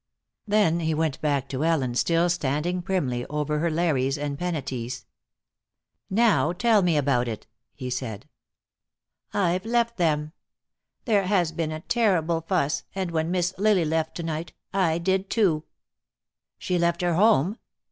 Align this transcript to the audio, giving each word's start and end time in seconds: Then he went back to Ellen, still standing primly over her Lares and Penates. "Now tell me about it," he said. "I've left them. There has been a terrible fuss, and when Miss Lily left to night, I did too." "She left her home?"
Then 0.47 0.79
he 0.79 0.95
went 0.95 1.21
back 1.21 1.47
to 1.49 1.63
Ellen, 1.63 1.93
still 1.93 2.27
standing 2.27 2.81
primly 2.81 3.23
over 3.27 3.59
her 3.59 3.69
Lares 3.69 4.17
and 4.17 4.35
Penates. 4.35 5.05
"Now 6.09 6.53
tell 6.53 6.81
me 6.81 6.97
about 6.97 7.27
it," 7.27 7.45
he 7.75 7.91
said. 7.91 8.27
"I've 9.31 9.63
left 9.63 9.97
them. 9.97 10.31
There 11.05 11.27
has 11.27 11.51
been 11.51 11.71
a 11.71 11.81
terrible 11.81 12.41
fuss, 12.41 12.81
and 12.95 13.11
when 13.11 13.29
Miss 13.29 13.53
Lily 13.59 13.85
left 13.85 14.15
to 14.15 14.23
night, 14.23 14.53
I 14.73 14.97
did 14.97 15.29
too." 15.29 15.65
"She 16.57 16.79
left 16.79 17.01
her 17.03 17.13
home?" 17.13 17.59